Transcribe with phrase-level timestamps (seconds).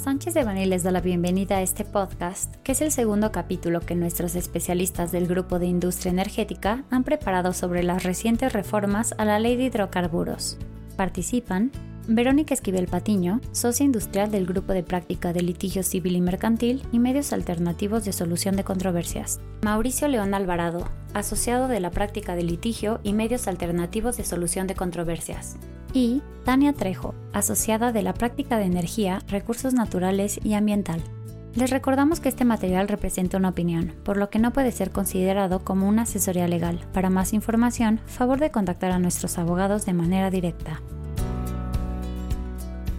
[0.00, 3.80] Sánchez de Bani les da la bienvenida a este podcast, que es el segundo capítulo
[3.80, 9.26] que nuestros especialistas del Grupo de Industria Energética han preparado sobre las recientes reformas a
[9.26, 10.56] la Ley de Hidrocarburos.
[10.96, 11.70] Participan
[12.08, 16.98] Verónica Esquivel Patiño, socia industrial del Grupo de Práctica de Litigio Civil y Mercantil y
[16.98, 19.38] Medios Alternativos de Solución de Controversias.
[19.60, 24.76] Mauricio León Alvarado, asociado de la Práctica de Litigio y Medios Alternativos de Solución de
[24.76, 25.58] Controversias
[25.92, 31.00] y Tania Trejo, asociada de la práctica de energía, recursos naturales y ambiental.
[31.54, 35.64] Les recordamos que este material representa una opinión, por lo que no puede ser considerado
[35.64, 36.80] como una asesoría legal.
[36.92, 40.80] Para más información, favor de contactar a nuestros abogados de manera directa.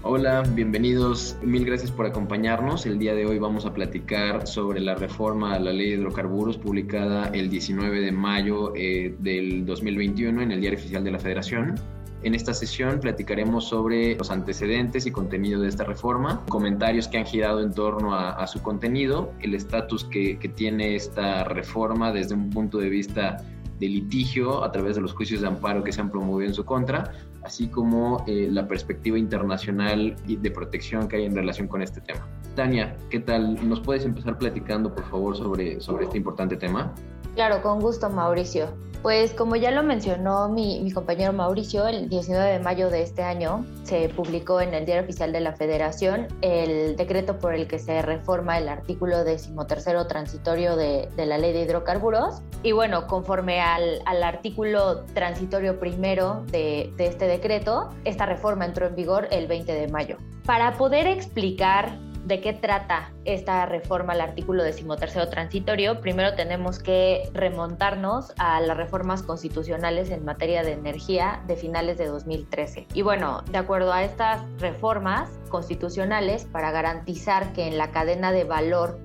[0.04, 1.38] Hola, bienvenidos.
[1.44, 2.86] Mil gracias por acompañarnos.
[2.86, 6.58] El día de hoy vamos a platicar sobre la reforma a la ley de hidrocarburos
[6.58, 11.76] publicada el 19 de mayo eh, del 2021 en el Diario Oficial de la Federación.
[12.24, 17.26] En esta sesión platicaremos sobre los antecedentes y contenido de esta reforma, comentarios que han
[17.26, 22.78] girado en torno a, su contenido, el estatus que, tiene esta reforma desde un punto
[22.78, 23.38] de vista
[23.80, 26.64] de litigio a través de los juicios de amparo que se han promovido en su
[26.64, 31.82] contra, así como eh, la perspectiva internacional y de protección que hay en relación con
[31.82, 32.28] este tema.
[32.56, 33.68] Tania, ¿qué tal?
[33.68, 36.94] ¿Nos puedes empezar platicando, por favor, sobre, sobre este importante tema?
[37.34, 38.91] Claro, con gusto, Mauricio.
[39.02, 43.66] Pues como ya lo mencionó mi, compañero Mauricio, el 19 de mayo de este año
[43.82, 48.04] se publicó en el Diario Oficial de la Federación el decreto por el que se
[48.04, 52.44] reforma el artículo decimotercero transitorio de, la Ley de Hidrocarburos.
[52.62, 58.96] Y bueno, conforme al, artículo transitorio primero de, de este decreto, esta reforma entró en
[58.96, 60.18] vigor el 20 de mayo.
[60.46, 67.30] Para poder explicar de qué trata esta reforma al artículo decimotercero transitorio, primero tenemos que
[67.34, 72.88] remontarnos a las reformas constitucionales en materia de energía de finales de 2013.
[72.94, 78.44] Y bueno, de acuerdo a estas reformas constitucionales, para garantizar que en la cadena de
[78.44, 79.00] valor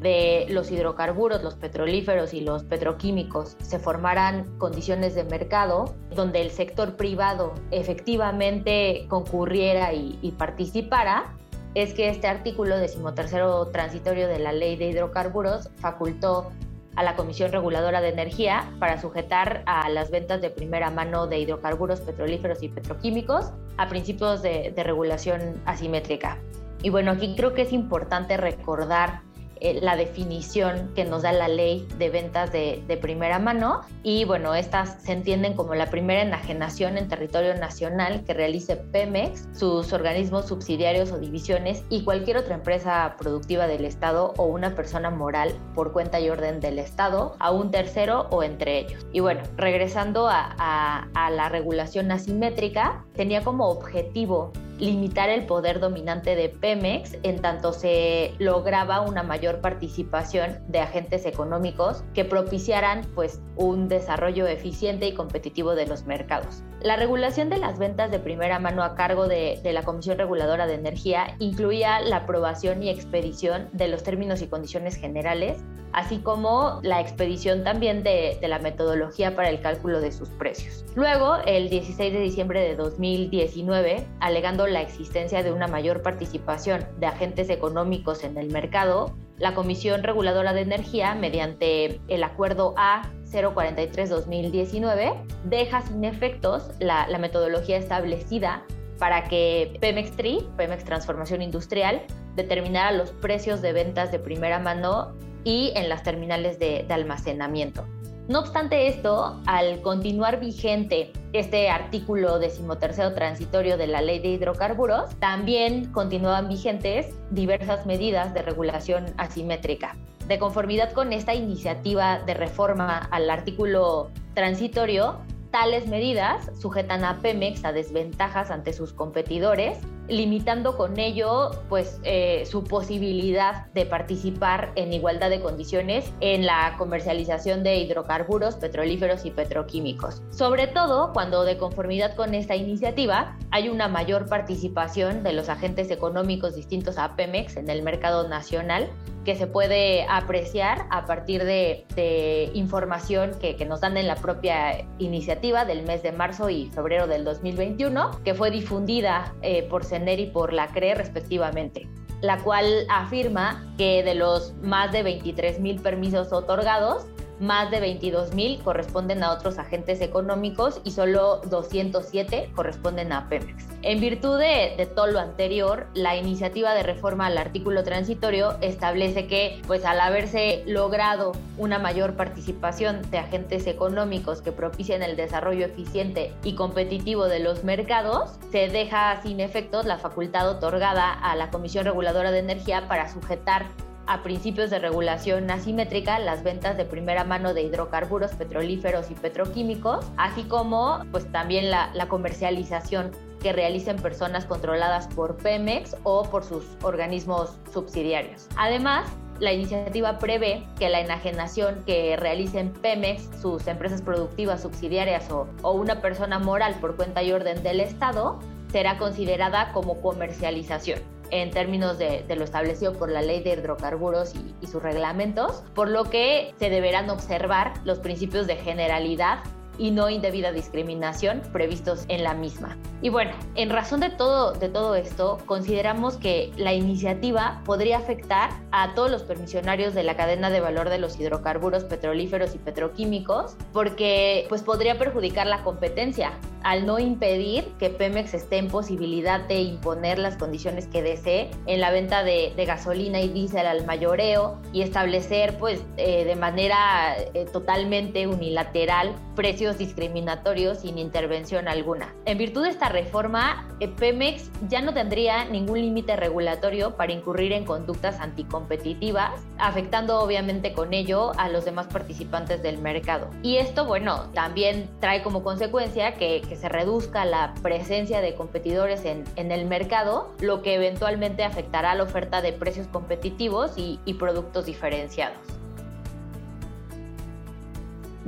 [0.00, 6.50] de los hidrocarburos, los petrolíferos y los petroquímicos se formaran condiciones de mercado donde el
[6.50, 11.36] sector privado efectivamente concurriera y, y participara,
[11.74, 16.50] es que este artículo decimotercero transitorio de la ley de hidrocarburos facultó
[16.96, 21.38] a la Comisión Reguladora de Energía para sujetar a las ventas de primera mano de
[21.38, 26.38] hidrocarburos petrolíferos y petroquímicos a principios de, de regulación asimétrica.
[26.82, 29.22] Y bueno, aquí creo que es importante recordar
[29.64, 34.54] eh, la definición que nos da la ley de ventas de, primera mano y bueno,
[34.54, 40.46] estas se entienden como la primera enajenación en territorio nacional que realice Pemex, sus organismos
[40.46, 45.92] subsidiarios o divisiones y cualquier otra empresa productiva del Estado o una persona moral por
[45.92, 49.06] cuenta y orden del Estado a un tercero o entre ellos.
[49.12, 56.48] Y bueno, regresando a la regulación asimétrica, tenía como objetivo limitar el poder dominante de
[56.48, 63.88] Pemex en tanto se lograba una mayor participación de agentes económicos que propiciaran pues un
[63.88, 66.62] desarrollo eficiente y competitivo de los mercados.
[66.80, 70.66] La regulación de las ventas de primera mano a cargo de, de la Comisión Reguladora
[70.66, 75.62] de Energía incluía la aprobación y expedición de los términos y condiciones generales
[75.92, 80.84] así como la expedición también de, la metodología para el cálculo de sus precios.
[80.94, 87.06] Luego, el 16 de diciembre de 2019, alegando la existencia de una mayor participación de
[87.06, 95.14] agentes económicos en el mercado, la Comisión Reguladora de Energía, mediante el Acuerdo A 043-2019,
[95.44, 98.64] deja sin efectos la, metodología establecida
[98.98, 102.02] para que Pemex Tri, Pemex Transformación Industrial,
[102.36, 107.84] determinara los precios de ventas de primera mano y en las terminales de, almacenamiento.
[108.28, 115.14] No obstante esto, al continuar vigente este artículo decimotercero transitorio de la ley de hidrocarburos,
[115.18, 119.96] también continúan vigentes diversas medidas de regulación asimétrica.
[120.28, 125.18] De conformidad con esta iniciativa de reforma al artículo transitorio,
[125.50, 129.78] tales medidas sujetan a Pemex a desventajas ante sus competidores
[130.08, 136.74] limitando con ello pues eh, su posibilidad de participar en igualdad de condiciones en la
[136.78, 140.22] comercialización de hidrocarburos, petrolíferos y petroquímicos.
[140.30, 145.90] Sobre todo cuando de conformidad con esta iniciativa hay una mayor participación de los agentes
[145.90, 148.90] económicos distintos a Pemex en el mercado nacional
[149.24, 155.64] que se puede apreciar a partir de, información que, nos dan en la propia iniciativa
[155.64, 160.26] del mes de marzo y febrero del 2021, que fue difundida eh, por CENER y
[160.26, 161.88] por la CRE respectivamente
[162.20, 167.04] la cual afirma que de los más de 23 mil permisos otorgados,
[167.42, 173.66] más de 22 mil corresponden a otros agentes económicos y solo 207 corresponden a Pemex.
[173.82, 179.26] En virtud de, de, todo lo anterior, la iniciativa de reforma al artículo transitorio establece
[179.26, 185.66] que, pues al haberse logrado una mayor participación de agentes económicos que propicien el desarrollo
[185.66, 191.50] eficiente y competitivo de los mercados, se deja sin efectos la facultad otorgada a la
[191.50, 193.66] Comisión Reguladora de Energía para sujetar
[194.06, 200.04] a principios de regulación asimétrica las ventas de primera mano de hidrocarburos petrolíferos y petroquímicos,
[200.16, 206.64] así como pues también la, comercialización que realicen personas controladas por Pemex o por sus
[206.82, 208.48] organismos subsidiarios.
[208.56, 209.08] Además,
[209.40, 216.00] la iniciativa prevé que la enajenación que realicen Pemex, sus empresas productivas subsidiarias o, una
[216.00, 218.38] persona moral por cuenta y orden del Estado
[218.70, 221.00] será considerada como comercialización
[221.32, 226.04] en términos de, lo establecido por la ley de hidrocarburos y sus reglamentos, por lo
[226.04, 229.40] que se deberán observar los principios de generalidad
[229.82, 232.78] y no indebida discriminación previstos en la misma.
[233.00, 238.50] Y bueno, en razón de todo, de todo esto, consideramos que la iniciativa podría afectar
[238.70, 243.56] a todos los permisionarios de la cadena de valor de los hidrocarburos petrolíferos y petroquímicos,
[243.72, 246.30] porque pues podría perjudicar la competencia
[246.62, 251.80] al no impedir que Pemex esté en posibilidad de imponer las condiciones que desee en
[251.80, 257.16] la venta de, de gasolina y diésel al mayoreo y establecer pues eh, de manera
[257.34, 262.14] eh, totalmente unilateral precios discriminatorios sin intervención alguna.
[262.24, 267.52] En virtud de esta reforma, eh, Pemex ya no tendría ningún límite regulatorio para incurrir
[267.52, 273.28] en conductas anticompetitivas, afectando obviamente con ello a los demás participantes del mercado.
[273.42, 279.04] Y esto, bueno, también trae como consecuencia que, que se reduzca la presencia de competidores
[279.04, 284.14] en, en, el mercado, lo que eventualmente afectará la oferta de precios competitivos y, y
[284.14, 285.61] productos diferenciados.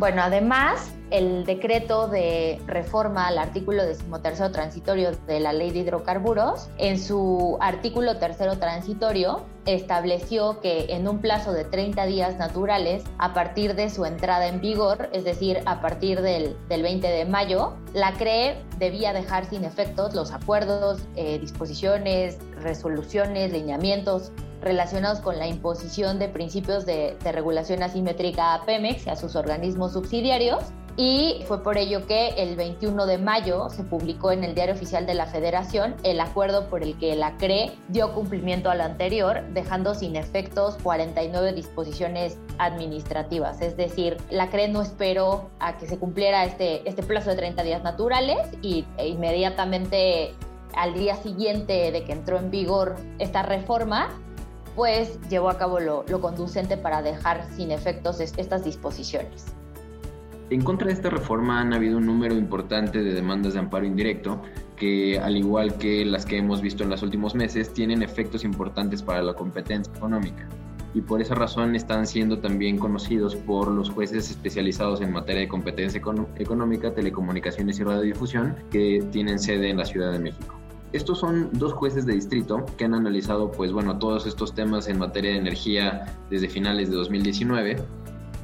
[0.05, 6.69] Bueno, además, el decreto de reforma al artículo decimotercero transitorio de la ley de hidrocarburos,
[6.77, 13.33] en su artículo tercero transitorio, estableció que en un plazo de 30 días naturales, a
[13.33, 17.73] partir de su entrada en vigor, es decir, a partir del, del 20 de mayo,
[17.95, 24.33] la CRE debía dejar sin efectos los acuerdos, eh, disposiciones, resoluciones, lineamientos
[24.65, 29.37] relacionados con la imposición de principios de, de regulación asimétrica a Pemex y a sus
[29.37, 30.65] organismos subsidiarios
[30.97, 35.07] y fue por ello que el 21 de mayo se publicó en el Diario Oficial
[35.07, 39.95] de la Federación el acuerdo por el que la CRE dio cumplimiento al anterior, dejando
[39.95, 43.61] sin efectos 49 disposiciones administrativas.
[43.61, 47.65] Es decir, la CRE no esperó a que se cumpliera este, este plazo de 30
[47.65, 50.33] días naturales y e inmediatamente
[50.77, 54.11] al día siguiente de que entró en vigor esta reforma,
[54.75, 59.47] pues llevó a cabo lo, lo conducente para dejar sin efectos estas disposiciones.
[60.51, 64.43] En contra de esta reforma han habido un número importante de demandas de amparo indirecto
[64.77, 69.03] que, al igual que las que hemos visto en los últimos meses, tienen efectos importantes
[69.03, 70.47] para la competencia económica
[70.95, 75.49] y por esa razón están siendo también conocidos por los jueces especializados en materia de
[75.49, 76.01] competencia
[76.37, 80.55] económica, telecomunicaciones y radiodifusión que tienen sede en la Ciudad de México.
[80.95, 85.01] Estos son dos jueces de distrito que han analizado, pues bueno, todos estos temas en
[85.01, 87.79] materia de energía desde finales de 2019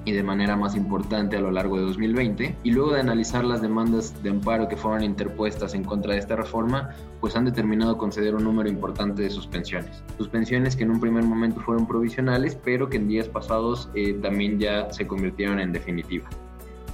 [0.04, 3.62] y de manera más importante a lo largo de 2020, y luego de analizar las
[3.62, 8.34] demandas de amparo que fueron interpuestas en contra de esta reforma, pues han determinado conceder
[8.34, 10.02] un número importante de suspensiones.
[10.18, 14.58] Suspensiones que en un primer momento fueron provisionales, pero que en días pasados eh, también
[14.58, 16.36] ya se convirtieron en definitivas.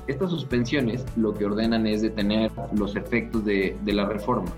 [0.06, 4.52] Estas suspensiones lo que ordenan es detener los efectos de, de la reforma,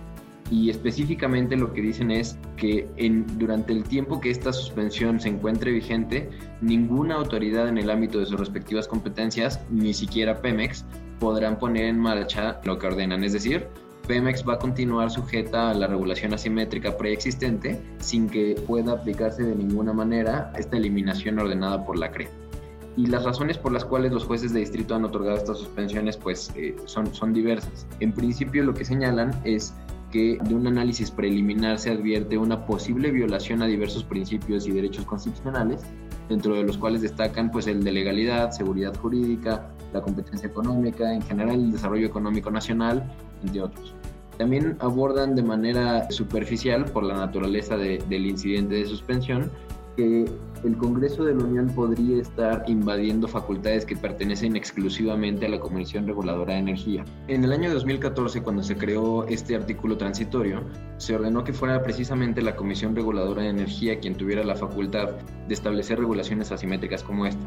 [0.51, 2.89] y específicamente lo que dicen es que
[3.37, 8.27] durante el tiempo que esta suspensión se encuentre vigente, ninguna autoridad en el ámbito de
[8.27, 10.85] sus respectivas competencias, ni siquiera Pemex,
[11.21, 13.25] podrán poner en marcha lo que ordenan.
[13.25, 13.67] Es decir,
[14.07, 19.55] Pemex va a continuar sujeta a la regulación asimétrica preexistente sin que pueda aplicarse de
[19.55, 22.29] ninguna manera esta eliminación ordenada por la CRE.
[22.97, 26.51] Y las razones por las cuales los jueces de distrito han otorgado estas suspensiones pues
[26.57, 27.87] eh, son, son diversas.
[28.01, 29.75] En principio lo que señalan es
[30.11, 35.05] que de un análisis preliminar se advierte una posible violación a diversos principios y derechos
[35.05, 35.83] constitucionales,
[36.29, 41.23] dentro de los cuales destacan pues el de legalidad, seguridad jurídica, la competencia económica, en
[41.23, 43.11] general el desarrollo económico nacional,
[43.43, 43.95] entre otros.
[44.37, 49.51] También abordan de manera superficial, por la naturaleza de, del incidente de suspensión,
[49.99, 50.27] que
[50.63, 56.07] el Congreso de la Unión podría estar invadiendo facultades que pertenecen exclusivamente a la Comisión
[56.07, 57.05] Reguladora de Energía.
[57.27, 60.63] En el año 2014, cuando se creó este artículo transitorio,
[60.99, 65.17] se ordenó que fuera precisamente la Comisión Reguladora de Energía quien tuviera la facultad
[65.49, 67.45] de establecer regulaciones asimétricas como esta.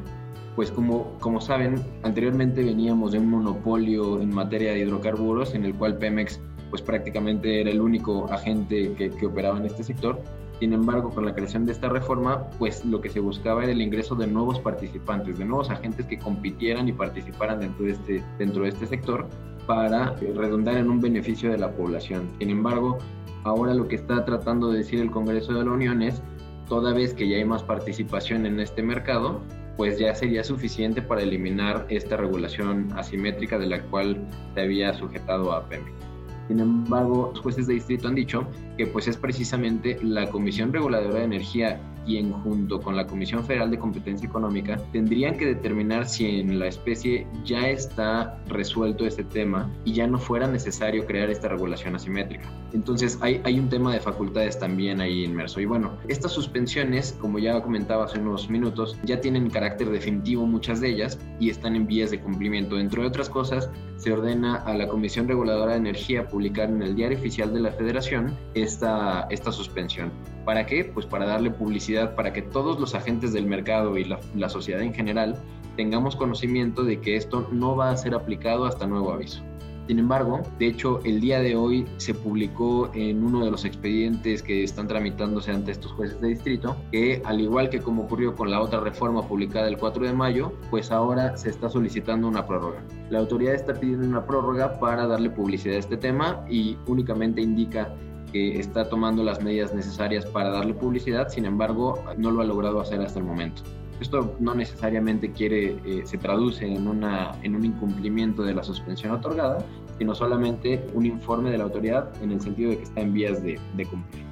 [0.58, 5.74] pues como, como saben, anteriormente veníamos de un monopolio en materia de hidrocarburos en el
[5.74, 10.22] cual Pemex pues prácticamente era el único agente que, que operaba en este sector
[10.62, 13.82] sin embargo, con la creación de esta reforma, pues lo que se buscaba era el
[13.82, 18.62] ingreso de nuevos participantes, de nuevos agentes que compitieran y participaran dentro de este, dentro
[18.62, 19.27] de este sector
[19.65, 22.30] para redundar en un beneficio de la población.
[22.38, 23.00] Sin embargo,
[23.44, 26.22] ahora lo que está tratando de decir el Congreso de la Unión es,
[26.70, 29.41] toda vez que ya hay más participación en este mercado,
[29.77, 35.53] pues ya sería suficiente para eliminar esta regulación asimétrica de la cual se había sujetado
[35.53, 36.11] a PEMI.
[36.51, 38.46] Sin embargo, los jueces de distrito han dicho
[38.77, 43.72] que pues es precisamente la Comisión Reguladora de Energía quien junto con la Comisión Federal
[43.72, 49.70] de Competencia Económica tendrían que determinar si en la especie ya está resuelto este tema
[49.86, 52.50] y ya no fuera necesario crear esta regulación asimétrica.
[52.74, 55.60] Entonces hay, hay un tema de facultades también ahí inmerso.
[55.60, 60.81] Y bueno, estas suspensiones, como ya comentaba hace unos minutos, ya tienen carácter definitivo muchas
[60.81, 62.79] de ellas y están en vías de cumplimiento.
[62.79, 67.17] Entre otras cosas, se ordena a la Comisión Reguladora de Energía publicar en el Diario
[67.17, 70.12] Oficial de la Federación esta, esta suspensión.
[70.46, 70.86] ¿Para qué?
[70.86, 74.94] Pues para darle publicidad, para que todos los agentes del mercado y la, sociedad en
[74.94, 75.38] general
[75.76, 79.42] tengamos conocimiento de que esto no va a ser aplicado hasta nuevo aviso.
[79.88, 84.42] Sin embargo, de hecho, el día de hoy se publicó en uno de los expedientes
[84.42, 88.52] que están tramitándose ante estos jueces de distrito que, al igual que como ocurrió con
[88.52, 92.82] la otra reforma publicada el 4 de mayo, pues ahora se está solicitando una prórroga.
[93.10, 97.94] La autoridad está pidiendo una prórroga para darle publicidad a este tema y únicamente indica
[98.32, 102.80] que está tomando las medidas necesarias para darle publicidad, sin embargo, no lo ha logrado
[102.80, 103.62] hacer hasta el momento.
[104.00, 109.12] Esto no necesariamente quiere, eh, se traduce en, una, en un incumplimiento de la suspensión
[109.12, 109.60] otorgada,
[110.00, 113.44] sino solamente un informe de la autoridad en el sentido de que está en vías
[113.44, 114.24] de, de cumplir.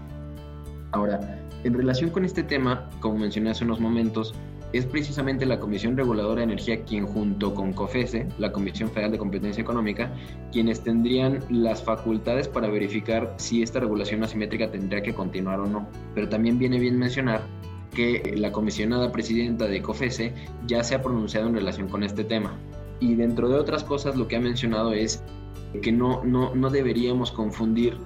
[0.92, 4.34] Ahora, en relación con este tema, como mencioné hace unos momentos,
[4.72, 9.18] es precisamente la Comisión Reguladora de Energía quien junto con COFESE, la Comisión Federal de
[9.18, 10.14] Competencia Económica,
[10.52, 15.88] quienes tendrían las facultades para verificar si esta regulación asimétrica tendría que continuar o no.
[16.14, 17.42] Pero también viene bien mencionar
[17.94, 20.34] que la comisionada presidenta de COFESE
[20.68, 22.56] ya se ha pronunciado en relación con este tema.
[23.00, 25.24] Y dentro de otras cosas lo que ha mencionado es
[25.82, 27.98] que no, no, no deberíamos confundir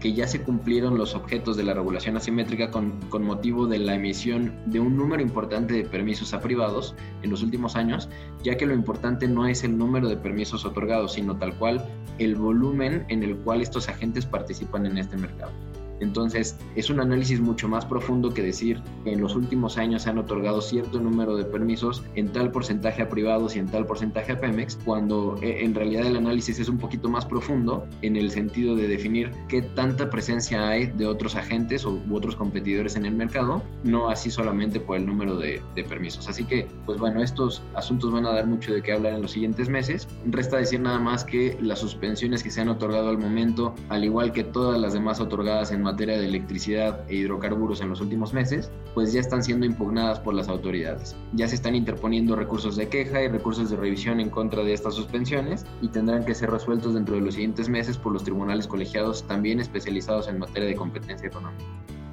[0.00, 4.52] que ya se cumplieron los objetos de la regulación asimétrica con, motivo de la emisión
[4.66, 8.08] de un número importante de permisos a privados en los últimos años,
[8.42, 11.86] ya que lo importante no es el número de permisos otorgados, sino tal cual
[12.18, 15.52] el volumen en el cual estos agentes participan en este mercado.
[16.00, 20.10] Entonces, es un análisis mucho más profundo que decir que en los últimos años se
[20.10, 24.32] han otorgado cierto número de permisos en tal porcentaje a privados y en tal porcentaje
[24.32, 28.30] a Pemex, cuando eh, en realidad el análisis es un poquito más profundo en el
[28.30, 33.14] sentido de definir qué tanta presencia hay de otros agentes u otros competidores en el
[33.14, 36.28] mercado, no así solamente por el número de, de permisos.
[36.28, 39.32] Así que, pues bueno, estos asuntos van a dar mucho de qué hablar en los
[39.32, 40.08] siguientes meses.
[40.26, 44.32] Resta decir nada más que las suspensiones que se han otorgado al momento, al igual
[44.32, 48.70] que todas las demás otorgadas en materia de electricidad e hidrocarburos en los últimos meses,
[48.94, 51.16] pues ya están siendo impugnadas por las autoridades.
[51.32, 54.94] Ya se están interponiendo recursos de queja y recursos de revisión en contra de estas
[54.94, 59.26] suspensiones y tendrán que ser resueltos dentro de los siguientes meses por los tribunales colegiados
[59.26, 61.64] también especializados en materia de competencia económica.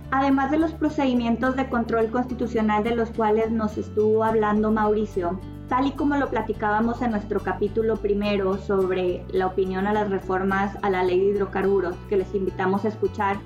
[0.10, 5.88] Además de los procedimientos de control constitucional de los cuales nos estuvo hablando Mauricio, tal
[5.88, 10.90] y como lo platicábamos en nuestro capítulo primero sobre la opinión a las reformas a
[10.90, 13.38] la ley de hidrocarburos, que les invitamos a escuchar,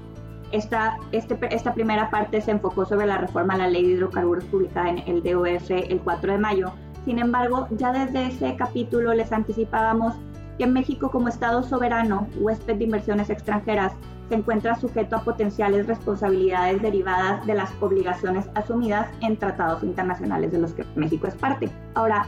[0.51, 4.46] esta, este, esta primera parte se enfocó sobre la reforma a la ley de hidrocarburos
[4.46, 6.72] publicada en el DOF el 4 de mayo.
[7.05, 10.15] Sin embargo, ya desde ese capítulo les anticipábamos
[10.58, 13.93] que México como Estado soberano, huésped de inversiones extranjeras,
[14.29, 20.60] se encuentra sujeto a potenciales responsabilidades derivadas de las obligaciones asumidas en tratados internacionales de
[20.60, 21.70] los que México es parte.
[21.96, 22.25] Ahora,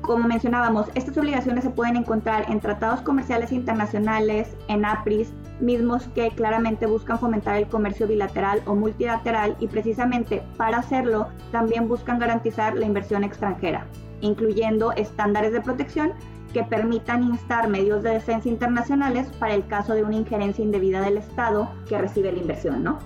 [0.00, 6.30] como mencionábamos, estas obligaciones se pueden encontrar en tratados comerciales internacionales, en APRIS, mismos que
[6.30, 12.76] claramente buscan fomentar el comercio bilateral o multilateral y precisamente para hacerlo también buscan garantizar
[12.76, 13.86] la inversión extranjera,
[14.20, 16.12] incluyendo estándares de protección
[16.52, 21.18] que permitan instar medios de defensa internacionales para el caso de una injerencia indebida del
[21.18, 22.98] Estado que recibe la inversión.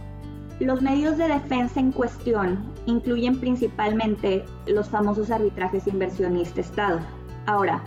[0.61, 7.01] Los medios de defensa en cuestión incluyen principalmente los famosos arbitrajes inversionista-Estado.
[7.47, 7.83] Ahora,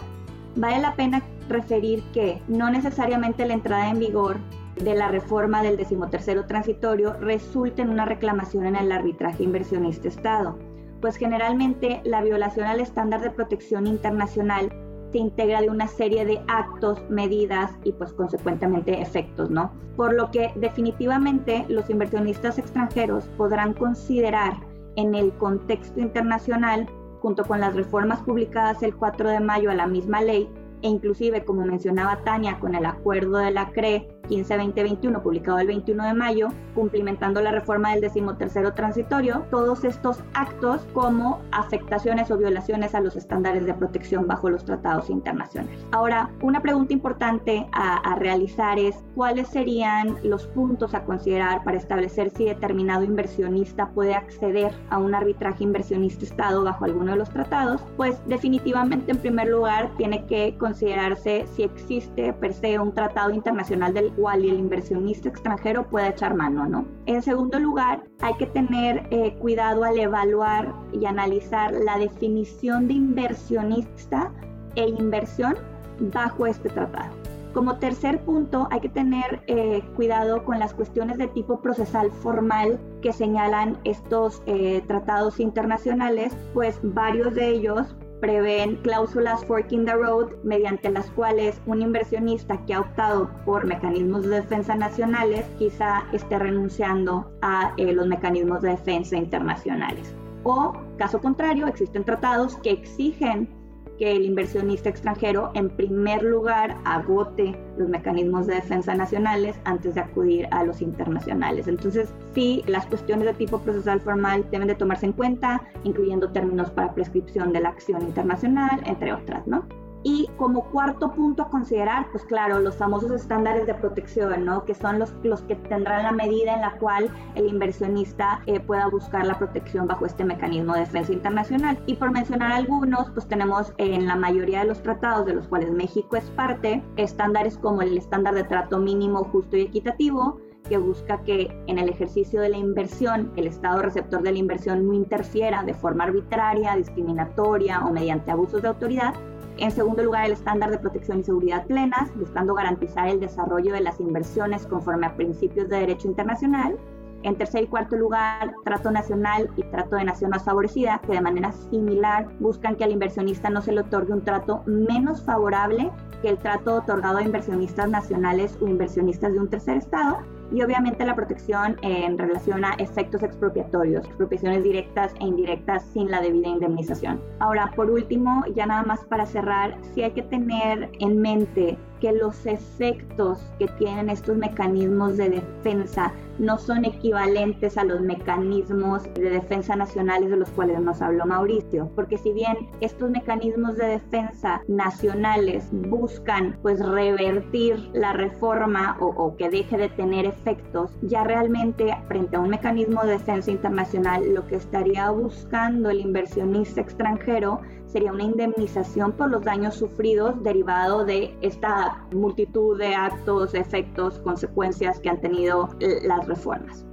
[0.55, 4.38] vale la pena referir que no necesariamente la entrada en vigor
[4.84, 10.57] de la reforma del decimotercero transitorio resulta en una reclamación en el arbitraje inversionista-Estado,
[11.01, 14.72] pues generalmente la violación al estándar de protección internacional
[15.12, 19.72] se integra de una serie de actos, medidas y pues consecuentemente efectos, ¿no?
[19.96, 24.53] Por lo que definitivamente los inversionistas extranjeros podrán considerar
[24.96, 26.88] en el contexto internacional
[27.22, 30.50] junto con las reformas publicadas el 4 de mayo a la misma ley,
[30.81, 36.05] e inclusive, como mencionaba Tania, con el acuerdo de la CRE 15-2021, publicado el 21
[36.05, 42.96] de mayo, cumplimentando la reforma del decimotercero transitorio, todos estos actos como afectaciones o violaciones
[42.96, 45.86] a los estándares de protección bajo los tratados internacionales.
[45.91, 51.77] Ahora, una pregunta importante a, a realizar es cuáles serían los puntos a considerar para
[51.77, 57.81] establecer si determinado inversionista puede acceder a un arbitraje inversionista-estado bajo alguno de los tratados.
[57.96, 63.93] Pues definitivamente, en primer lugar, tiene que considerarse si existe per se un tratado internacional
[63.93, 66.86] del cual el inversionista extranjero pueda echar mano, ¿no?
[67.05, 72.95] En segundo lugar, hay que tener eh, cuidado al evaluar y analizar la definición de
[72.95, 74.33] inversionista
[74.75, 75.55] e inversión
[76.00, 77.15] bajo este tratado.
[77.53, 82.79] Como tercer punto, hay que tener eh, cuidado con las cuestiones de tipo procesal formal
[83.01, 90.31] que señalan estos eh, tratados internacionales, pues varios de ellos prevén cláusulas forking the road
[90.43, 96.39] mediante las cuales un inversionista que ha optado por mecanismos de defensa nacionales quizá esté
[96.39, 100.13] renunciando a eh, los mecanismos de defensa internacionales.
[100.43, 103.50] O, caso contrario, existen tratados que exigen
[103.98, 110.01] que el inversionista extranjero en primer lugar agote los mecanismos de defensa nacionales antes de
[110.01, 111.68] acudir a los internacionales.
[111.68, 116.70] Entonces, sí, las cuestiones de tipo procesal formal deben de tomarse en cuenta, incluyendo términos
[116.72, 119.66] para prescripción de la acción internacional, entre otras, ¿no?
[120.04, 124.63] Y como cuarto punto a considerar, pues claro, los famosos estándares de protección, ¿no?
[124.63, 128.88] Que son los, los que tendrán la medida en la cual el inversionista eh, pueda
[128.88, 131.80] buscar la protección bajo este mecanismo de defensa internacional.
[131.88, 135.72] Y por mencionar algunos, pues tenemos en la mayoría de los tratados de los cuales
[135.72, 141.22] México es parte, estándares como el estándar de trato mínimo justo y equitativo, que busca
[141.24, 145.63] que en el ejercicio de la inversión el Estado receptor de la inversión no interfiera
[145.63, 149.13] de forma arbitraria, discriminatoria o mediante abusos de autoridad
[149.58, 153.82] en segundo lugar, el estándar de protección y seguridad plenas, buscando garantizar el desarrollo de
[153.82, 156.78] las inversiones conforme a principios de derecho internacional.
[157.24, 161.22] En tercer y cuarto lugar, trato nacional y trato de nación más favorecida, que de
[161.22, 165.91] manera similar buscan que al inversionista no se le otorgue un trato menos favorable
[166.22, 170.20] que el trato otorgado a inversionistas nacionales o inversionistas de un tercer estado
[170.51, 176.21] y obviamente la protección en relación a efectos expropiatorios, expropiaciones directas e indirectas sin la
[176.21, 177.21] debida indemnización.
[177.39, 182.12] Ahora, por último, ya nada más para cerrar, sí hay que tener en mente que
[182.12, 189.29] los efectos que tienen estos mecanismos de defensa no son equivalentes a los mecanismos de
[189.29, 194.62] defensa nacionales de los cuales nos habló Mauricio, porque si bien estos mecanismos de defensa
[194.67, 201.95] nacionales buscan pues revertir la reforma o, o que deje de tener efectos, ya realmente
[202.07, 208.12] frente a un mecanismo de defensa internacional lo que estaría buscando el inversionista extranjero sería
[208.12, 215.10] una indemnización por los daños sufridos derivado de esta multitud de actos, efectos, consecuencias que
[215.10, 215.69] han tenido
[216.04, 216.88] las reformas.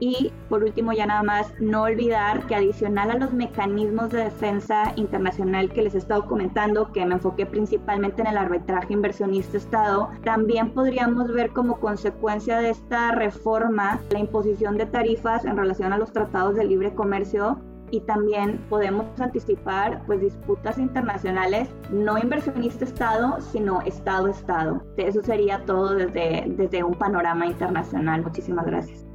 [0.00, 4.92] Y por último, ya nada más, no olvidar que adicional a los mecanismos de defensa
[4.94, 10.70] internacional que les he estado comentando, que me enfoqué principalmente en el arbitraje inversionista-Estado, también
[10.70, 16.12] podríamos ver como consecuencia de esta reforma la imposición de tarifas en relación a los
[16.12, 17.58] tratados de libre comercio
[17.90, 24.82] y también podemos anticipar pues disputas internacionales no inversionista Estado sino Estado Estado.
[24.96, 28.22] Eso sería todo desde, desde un panorama internacional.
[28.22, 29.08] Muchísimas gracias.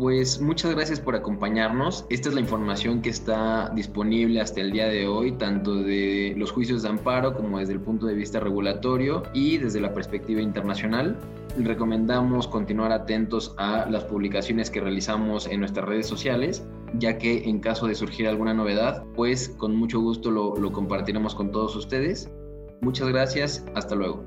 [0.00, 2.06] Pues muchas gracias por acompañarnos.
[2.08, 6.52] Esta es la información que está disponible hasta el día de hoy, tanto de los
[6.52, 11.18] juicios de amparo como desde el punto de vista regulatorio y desde la perspectiva internacional.
[11.58, 16.64] Recomendamos continuar atentos a las publicaciones que realizamos en nuestras redes sociales,
[16.98, 21.50] ya que en caso de surgir alguna novedad, pues con mucho gusto lo, compartiremos con
[21.50, 22.30] todos ustedes.
[22.80, 24.24] Muchas gracias, hasta luego.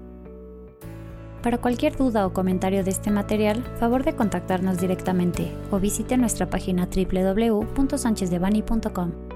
[1.42, 6.50] Para cualquier duda o comentario de este material, favor de contactarnos directamente o visite nuestra
[6.50, 9.33] página www.sanchezdevani.com.